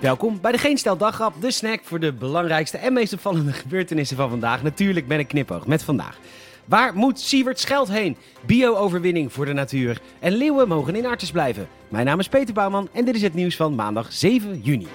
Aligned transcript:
Welkom 0.00 0.40
bij 0.40 0.52
de 0.52 0.58
Geen 0.58 0.78
Stel 0.78 0.96
de 1.40 1.50
snack 1.50 1.80
voor 1.82 2.00
de 2.00 2.12
belangrijkste 2.12 2.78
en 2.78 2.92
meest 2.92 3.12
opvallende 3.12 3.52
gebeurtenissen 3.52 4.16
van 4.16 4.28
vandaag. 4.28 4.62
Natuurlijk 4.62 5.08
ben 5.08 5.18
ik 5.18 5.28
knipoog 5.28 5.66
met 5.66 5.82
vandaag. 5.82 6.18
Waar 6.64 6.94
moet 6.94 7.20
Siewert 7.20 7.60
Scheld 7.60 7.88
heen? 7.88 8.16
Bio-overwinning 8.46 9.32
voor 9.32 9.44
de 9.44 9.52
natuur. 9.52 10.00
En 10.20 10.32
leeuwen 10.32 10.68
mogen 10.68 10.94
in 10.94 11.06
Artes 11.06 11.30
blijven. 11.30 11.68
Mijn 11.88 12.06
naam 12.06 12.18
is 12.18 12.28
Peter 12.28 12.54
Bouwman 12.54 12.88
en 12.92 13.04
dit 13.04 13.14
is 13.14 13.22
het 13.22 13.34
nieuws 13.34 13.56
van 13.56 13.74
maandag 13.74 14.12
7 14.12 14.60
juni. 14.62 14.86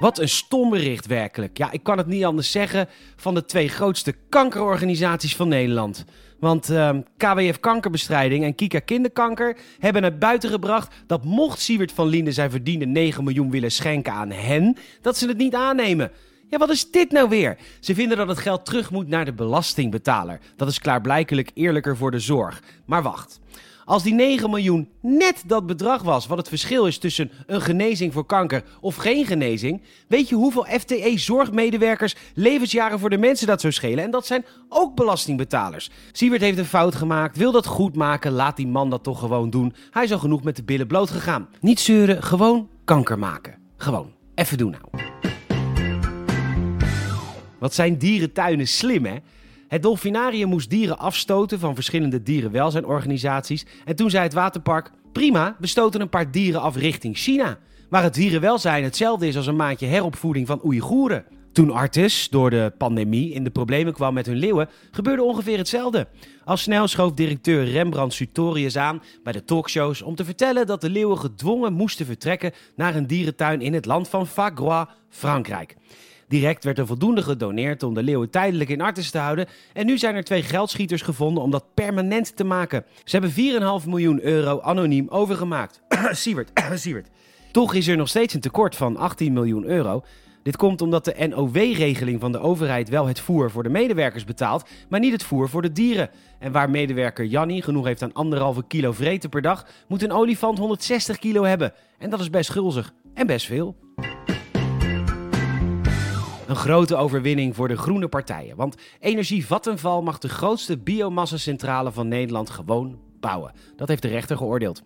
Wat 0.00 0.18
een 0.18 0.28
stom 0.28 0.70
bericht 0.70 1.06
werkelijk. 1.06 1.58
Ja, 1.58 1.70
ik 1.70 1.82
kan 1.82 1.98
het 1.98 2.06
niet 2.06 2.24
anders 2.24 2.50
zeggen 2.50 2.88
van 3.16 3.34
de 3.34 3.44
twee 3.44 3.68
grootste 3.68 4.14
kankerorganisaties 4.28 5.36
van 5.36 5.48
Nederland. 5.48 6.04
Want 6.38 6.70
ehm, 6.70 7.00
KWF 7.16 7.60
Kankerbestrijding 7.60 8.44
en 8.44 8.54
Kika 8.54 8.78
Kinderkanker 8.78 9.56
hebben 9.78 10.02
naar 10.02 10.18
buiten 10.18 10.50
gebracht 10.50 10.94
dat 11.06 11.24
mocht 11.24 11.60
Siewert 11.60 11.92
van 11.92 12.06
Linden 12.06 12.32
zijn 12.32 12.50
verdiende 12.50 12.86
9 12.86 13.24
miljoen 13.24 13.50
willen 13.50 13.72
schenken 13.72 14.12
aan 14.12 14.30
hen, 14.30 14.76
dat 15.00 15.16
ze 15.16 15.28
het 15.28 15.36
niet 15.36 15.54
aannemen. 15.54 16.12
Ja, 16.48 16.58
wat 16.58 16.70
is 16.70 16.90
dit 16.90 17.10
nou 17.10 17.28
weer? 17.28 17.58
Ze 17.80 17.94
vinden 17.94 18.16
dat 18.16 18.28
het 18.28 18.38
geld 18.38 18.64
terug 18.64 18.90
moet 18.90 19.08
naar 19.08 19.24
de 19.24 19.32
belastingbetaler. 19.32 20.40
Dat 20.56 20.68
is 20.68 20.78
klaarblijkelijk 20.78 21.50
eerlijker 21.54 21.96
voor 21.96 22.10
de 22.10 22.18
zorg. 22.18 22.62
Maar 22.84 23.02
wacht. 23.02 23.40
Als 23.86 24.02
die 24.02 24.14
9 24.14 24.50
miljoen 24.50 24.88
net 25.00 25.42
dat 25.46 25.66
bedrag 25.66 26.02
was, 26.02 26.26
wat 26.26 26.38
het 26.38 26.48
verschil 26.48 26.86
is 26.86 26.98
tussen 26.98 27.30
een 27.46 27.60
genezing 27.60 28.12
voor 28.12 28.26
kanker 28.26 28.62
of 28.80 28.96
geen 28.96 29.26
genezing, 29.26 29.82
weet 30.08 30.28
je 30.28 30.34
hoeveel 30.34 30.64
FTE-zorgmedewerkers 30.64 32.14
levensjaren 32.34 32.98
voor 32.98 33.10
de 33.10 33.18
mensen 33.18 33.46
dat 33.46 33.60
zou 33.60 33.72
schelen? 33.72 34.04
En 34.04 34.10
dat 34.10 34.26
zijn 34.26 34.44
ook 34.68 34.94
belastingbetalers. 34.94 35.90
Siewert 36.12 36.40
heeft 36.40 36.58
een 36.58 36.64
fout 36.64 36.94
gemaakt, 36.94 37.36
wil 37.36 37.52
dat 37.52 37.66
goed 37.66 37.96
maken, 37.96 38.32
laat 38.32 38.56
die 38.56 38.66
man 38.66 38.90
dat 38.90 39.02
toch 39.02 39.18
gewoon 39.18 39.50
doen. 39.50 39.74
Hij 39.90 40.04
is 40.04 40.12
al 40.12 40.18
genoeg 40.18 40.42
met 40.42 40.56
de 40.56 40.64
billen 40.64 40.86
bloot 40.86 41.10
gegaan. 41.10 41.48
Niet 41.60 41.80
zeuren, 41.80 42.22
gewoon 42.22 42.68
kanker 42.84 43.18
maken. 43.18 43.54
Gewoon. 43.76 44.12
Even 44.34 44.58
doen 44.58 44.70
nou. 44.70 45.04
Wat 47.58 47.74
zijn 47.74 47.98
dierentuinen 47.98 48.68
slim, 48.68 49.04
hè? 49.04 49.16
Het 49.68 49.82
Dolfinarium 49.82 50.48
moest 50.48 50.70
dieren 50.70 50.98
afstoten 50.98 51.58
van 51.58 51.74
verschillende 51.74 52.22
dierenwelzijnorganisaties. 52.22 53.66
En 53.84 53.96
toen 53.96 54.10
zei 54.10 54.22
het 54.22 54.32
waterpark: 54.32 54.90
prima, 55.12 55.56
we 55.58 55.66
stoten 55.66 56.00
een 56.00 56.08
paar 56.08 56.30
dieren 56.30 56.60
af 56.60 56.76
richting 56.76 57.16
China. 57.16 57.58
Waar 57.90 58.02
het 58.02 58.14
dierenwelzijn 58.14 58.84
hetzelfde 58.84 59.26
is 59.26 59.36
als 59.36 59.46
een 59.46 59.56
maandje 59.56 59.86
heropvoeding 59.86 60.46
van 60.46 60.60
Oeigoeren. 60.64 61.24
Toen 61.52 61.70
Artis 61.70 62.28
door 62.28 62.50
de 62.50 62.72
pandemie 62.78 63.32
in 63.32 63.44
de 63.44 63.50
problemen 63.50 63.92
kwam 63.92 64.14
met 64.14 64.26
hun 64.26 64.36
leeuwen, 64.36 64.68
gebeurde 64.90 65.22
ongeveer 65.22 65.58
hetzelfde. 65.58 66.08
Al 66.44 66.56
snel 66.56 66.86
schoof 66.86 67.12
directeur 67.12 67.64
Rembrandt 67.64 68.14
Sutorius 68.14 68.76
aan 68.76 69.02
bij 69.22 69.32
de 69.32 69.44
talkshows 69.44 70.02
om 70.02 70.14
te 70.14 70.24
vertellen 70.24 70.66
dat 70.66 70.80
de 70.80 70.90
leeuwen 70.90 71.18
gedwongen 71.18 71.72
moesten 71.72 72.06
vertrekken 72.06 72.52
naar 72.74 72.94
een 72.94 73.06
dierentuin 73.06 73.60
in 73.60 73.74
het 73.74 73.86
land 73.86 74.08
van 74.08 74.26
Fagrois, 74.26 74.86
Frankrijk. 75.08 75.76
Direct 76.28 76.64
werd 76.64 76.78
er 76.78 76.86
voldoende 76.86 77.22
gedoneerd 77.22 77.82
om 77.82 77.94
de 77.94 78.02
leeuwen 78.02 78.30
tijdelijk 78.30 78.70
in 78.70 78.80
Artes 78.80 79.10
te 79.10 79.18
houden. 79.18 79.46
En 79.72 79.86
nu 79.86 79.98
zijn 79.98 80.14
er 80.14 80.24
twee 80.24 80.42
geldschieters 80.42 81.02
gevonden 81.02 81.42
om 81.42 81.50
dat 81.50 81.74
permanent 81.74 82.36
te 82.36 82.44
maken. 82.44 82.84
Ze 83.04 83.18
hebben 83.18 83.80
4,5 83.82 83.88
miljoen 83.88 84.22
euro 84.22 84.60
anoniem 84.60 85.08
overgemaakt. 85.08 85.80
Siewert, 86.10 86.50
Siewert. 86.74 87.08
Toch 87.52 87.74
is 87.74 87.88
er 87.88 87.96
nog 87.96 88.08
steeds 88.08 88.34
een 88.34 88.40
tekort 88.40 88.76
van 88.76 88.96
18 88.96 89.32
miljoen 89.32 89.64
euro. 89.64 90.02
Dit 90.42 90.56
komt 90.56 90.82
omdat 90.82 91.04
de 91.04 91.26
NOW-regeling 91.28 92.20
van 92.20 92.32
de 92.32 92.38
overheid 92.38 92.88
wel 92.88 93.06
het 93.06 93.20
voer 93.20 93.50
voor 93.50 93.62
de 93.62 93.68
medewerkers 93.68 94.24
betaalt, 94.24 94.68
maar 94.88 95.00
niet 95.00 95.12
het 95.12 95.22
voer 95.22 95.48
voor 95.48 95.62
de 95.62 95.72
dieren. 95.72 96.10
En 96.38 96.52
waar 96.52 96.70
medewerker 96.70 97.24
Jannie 97.24 97.62
genoeg 97.62 97.84
heeft 97.84 98.02
aan 98.02 98.12
anderhalve 98.12 98.64
kilo 98.66 98.92
vreten 98.92 99.30
per 99.30 99.42
dag, 99.42 99.66
moet 99.88 100.02
een 100.02 100.12
olifant 100.12 100.58
160 100.58 101.18
kilo 101.18 101.42
hebben. 101.42 101.72
En 101.98 102.10
dat 102.10 102.20
is 102.20 102.30
best 102.30 102.50
gulzig. 102.50 102.92
En 103.14 103.26
best 103.26 103.46
veel. 103.46 103.85
Een 106.46 106.56
grote 106.56 106.96
overwinning 106.96 107.54
voor 107.54 107.68
de 107.68 107.76
groene 107.76 108.08
partijen. 108.08 108.56
Want 108.56 108.76
Energie 109.00 109.46
Vattenval 109.46 110.02
mag 110.02 110.18
de 110.18 110.28
grootste 110.28 110.78
biomassacentrale 110.78 111.92
van 111.92 112.08
Nederland 112.08 112.50
gewoon 112.50 112.98
Dat 113.76 113.88
heeft 113.88 114.02
de 114.02 114.08
rechter 114.08 114.36
geoordeeld. 114.36 114.82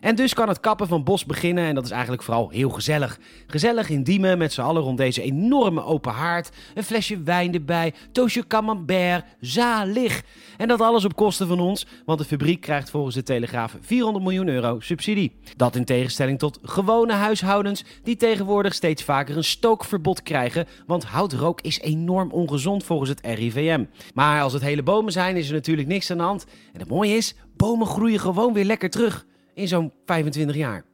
En 0.00 0.14
dus 0.14 0.34
kan 0.34 0.48
het 0.48 0.60
kappen 0.60 0.88
van 0.88 1.04
bos 1.04 1.24
beginnen 1.24 1.64
en 1.64 1.74
dat 1.74 1.84
is 1.84 1.90
eigenlijk 1.90 2.22
vooral 2.22 2.48
heel 2.48 2.70
gezellig. 2.70 3.18
Gezellig 3.46 3.88
in 3.88 4.02
Diemen 4.02 4.38
met 4.38 4.52
z'n 4.52 4.60
allen 4.60 4.82
rond 4.82 4.98
deze 4.98 5.22
enorme 5.22 5.84
open 5.84 6.12
haard. 6.12 6.50
Een 6.74 6.84
flesje 6.84 7.22
wijn 7.22 7.54
erbij, 7.54 7.94
toosje 8.12 8.46
camembert, 8.46 9.24
zalig. 9.40 10.22
En 10.56 10.68
dat 10.68 10.80
alles 10.80 11.04
op 11.04 11.16
kosten 11.16 11.48
van 11.48 11.60
ons, 11.60 11.86
want 12.04 12.18
de 12.18 12.24
fabriek 12.24 12.60
krijgt 12.60 12.90
volgens 12.90 13.14
de 13.14 13.22
Telegraaf 13.22 13.76
400 13.80 14.24
miljoen 14.24 14.48
euro 14.48 14.80
subsidie. 14.80 15.32
Dat 15.56 15.76
in 15.76 15.84
tegenstelling 15.84 16.38
tot 16.38 16.58
gewone 16.62 17.12
huishoudens 17.12 17.84
die 18.02 18.16
tegenwoordig 18.16 18.74
steeds 18.74 19.02
vaker 19.02 19.36
een 19.36 19.44
stookverbod 19.44 20.22
krijgen, 20.22 20.66
want 20.86 21.04
houtrook 21.04 21.60
is 21.60 21.80
enorm 21.80 22.30
ongezond 22.30 22.84
volgens 22.84 23.10
het 23.10 23.20
RIVM. 23.26 23.84
Maar 24.14 24.42
als 24.42 24.52
het 24.52 24.62
hele 24.62 24.82
bomen 24.82 25.12
zijn 25.12 25.36
is 25.36 25.48
er 25.48 25.54
natuurlijk 25.54 25.88
niks 25.88 26.10
aan 26.10 26.16
de 26.16 26.22
hand. 26.22 26.46
En 26.72 26.80
het 26.80 26.88
mooie 26.88 27.16
is, 27.16 27.34
bomen 27.56 27.86
groeien 27.86 28.20
gewoon 28.20 28.52
weer 28.52 28.64
lekker 28.64 28.90
terug 28.90 29.26
in 29.54 29.68
zo'n 29.68 29.92
25 30.06 30.56
jaar. 30.56 30.84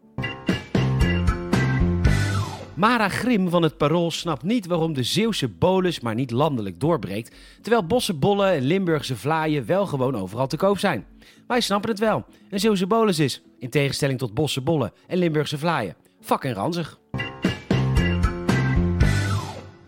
Mara 2.80 3.08
Grim 3.08 3.48
van 3.48 3.62
het 3.62 3.76
Parool 3.76 4.10
snapt 4.10 4.42
niet 4.42 4.66
waarom 4.66 4.92
de 4.92 5.02
Zeeuwse 5.02 5.48
bolus 5.48 6.00
maar 6.00 6.14
niet 6.14 6.30
landelijk 6.30 6.80
doorbreekt, 6.80 7.36
terwijl 7.60 7.86
bossenbollen 7.86 8.52
en 8.52 8.62
Limburgse 8.62 9.16
vlaaien 9.16 9.66
wel 9.66 9.86
gewoon 9.86 10.16
overal 10.16 10.46
te 10.46 10.56
koop 10.56 10.78
zijn. 10.78 11.06
Wij 11.46 11.60
snappen 11.60 11.90
het 11.90 11.98
wel. 11.98 12.24
Een 12.50 12.60
Zeeuwse 12.60 12.86
bolus 12.86 13.18
is, 13.18 13.42
in 13.58 13.70
tegenstelling 13.70 14.18
tot 14.18 14.34
bossenbollen 14.34 14.92
en 15.06 15.18
Limburgse 15.18 15.58
vlaaien, 15.58 15.96
en 16.40 16.52
ranzig. 16.52 16.99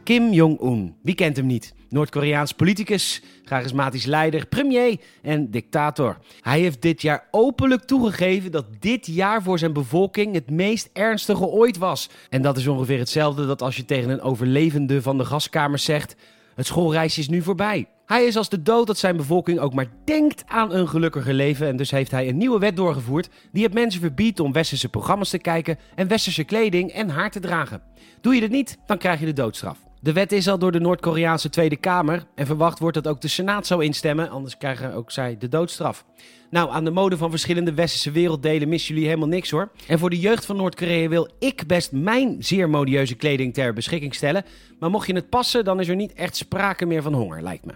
Kim 0.04 0.32
Jong-un. 0.32 0.94
Wie 1.02 1.14
kent 1.14 1.36
hem 1.36 1.46
niet? 1.46 1.74
Noord-Koreaans 1.88 2.52
politicus, 2.52 3.22
charismatisch 3.44 4.04
leider, 4.04 4.46
premier 4.46 5.00
en 5.22 5.50
dictator. 5.50 6.18
Hij 6.40 6.60
heeft 6.60 6.82
dit 6.82 7.02
jaar 7.02 7.28
openlijk 7.30 7.82
toegegeven 7.82 8.50
dat 8.50 8.66
dit 8.78 9.06
jaar 9.06 9.42
voor 9.42 9.58
zijn 9.58 9.72
bevolking 9.72 10.34
het 10.34 10.50
meest 10.50 10.90
ernstige 10.92 11.46
ooit 11.46 11.78
was. 11.78 12.08
En 12.28 12.42
dat 12.42 12.56
is 12.56 12.66
ongeveer 12.66 12.98
hetzelfde 12.98 13.46
dat 13.46 13.62
als 13.62 13.76
je 13.76 13.84
tegen 13.84 14.10
een 14.10 14.20
overlevende 14.20 15.02
van 15.02 15.18
de 15.18 15.24
gaskamers 15.24 15.84
zegt: 15.84 16.16
het 16.54 16.66
schoolreisje 16.66 17.20
is 17.20 17.28
nu 17.28 17.42
voorbij. 17.42 17.86
Hij 18.06 18.24
is 18.24 18.36
als 18.36 18.48
de 18.48 18.62
dood 18.62 18.86
dat 18.86 18.98
zijn 18.98 19.16
bevolking 19.16 19.58
ook 19.58 19.74
maar 19.74 19.90
denkt 20.04 20.44
aan 20.46 20.72
een 20.72 20.88
gelukkiger 20.88 21.34
leven. 21.34 21.66
En 21.66 21.76
dus 21.76 21.90
heeft 21.90 22.10
hij 22.10 22.28
een 22.28 22.36
nieuwe 22.36 22.58
wet 22.58 22.76
doorgevoerd 22.76 23.28
die 23.52 23.64
het 23.64 23.74
mensen 23.74 24.00
verbiedt 24.00 24.40
om 24.40 24.52
westerse 24.52 24.88
programma's 24.88 25.30
te 25.30 25.38
kijken 25.38 25.78
en 25.94 26.08
westerse 26.08 26.44
kleding 26.44 26.90
en 26.90 27.08
haar 27.08 27.30
te 27.30 27.40
dragen. 27.40 27.82
Doe 28.20 28.34
je 28.34 28.40
dit 28.40 28.50
niet, 28.50 28.78
dan 28.86 28.98
krijg 28.98 29.20
je 29.20 29.26
de 29.26 29.32
doodstraf. 29.32 29.91
De 30.02 30.12
wet 30.12 30.32
is 30.32 30.48
al 30.48 30.58
door 30.58 30.72
de 30.72 30.80
Noord-Koreaanse 30.80 31.50
Tweede 31.50 31.76
Kamer 31.76 32.24
en 32.34 32.46
verwacht 32.46 32.78
wordt 32.78 32.94
dat 32.94 33.08
ook 33.08 33.20
de 33.20 33.28
Senaat 33.28 33.66
zou 33.66 33.84
instemmen, 33.84 34.30
anders 34.30 34.56
krijgen 34.56 34.94
ook 34.94 35.10
zij 35.10 35.36
de 35.38 35.48
doodstraf. 35.48 36.04
Nou, 36.50 36.70
aan 36.70 36.84
de 36.84 36.90
mode 36.90 37.16
van 37.16 37.30
verschillende 37.30 37.74
westerse 37.74 38.10
werelddelen 38.10 38.68
missen 38.68 38.94
jullie 38.94 39.08
helemaal 39.08 39.28
niks 39.28 39.50
hoor. 39.50 39.70
En 39.86 39.98
voor 39.98 40.10
de 40.10 40.18
jeugd 40.18 40.44
van 40.44 40.56
Noord-Korea 40.56 41.08
wil 41.08 41.28
ik 41.38 41.66
best 41.66 41.92
mijn 41.92 42.36
zeer 42.38 42.70
modieuze 42.70 43.14
kleding 43.14 43.54
ter 43.54 43.72
beschikking 43.72 44.14
stellen. 44.14 44.44
Maar 44.78 44.90
mocht 44.90 45.06
je 45.06 45.14
het 45.14 45.28
passen, 45.28 45.64
dan 45.64 45.80
is 45.80 45.88
er 45.88 45.96
niet 45.96 46.12
echt 46.12 46.36
sprake 46.36 46.86
meer 46.86 47.02
van 47.02 47.14
honger, 47.14 47.42
lijkt 47.42 47.64
me. 47.64 47.72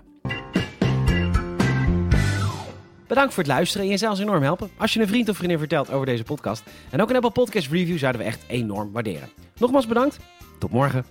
Bedankt 3.07 3.35
voor 3.35 3.43
het 3.43 3.53
luisteren 3.53 3.87
en 3.87 3.93
je 3.93 3.99
zou 3.99 4.11
ons 4.11 4.21
enorm 4.21 4.43
helpen 4.43 4.71
als 4.77 4.93
je 4.95 5.01
een 5.01 5.09
vriend 5.09 5.29
of 5.29 5.37
vriendin 5.37 5.59
vertelt 5.59 5.91
over 5.91 6.07
deze 6.07 6.25
podcast. 6.25 6.63
En 6.91 7.03
ook 7.03 7.11
een 7.11 7.17
Apple 7.17 7.31
Podcast 7.31 7.71
Review 7.71 7.99
zouden 7.99 8.21
we 8.21 8.27
echt 8.27 8.45
enorm 8.47 8.93
waarderen. 8.93 9.29
Nogmaals 9.59 9.87
bedankt, 9.87 10.19
tot 10.59 10.71
morgen. 10.71 11.05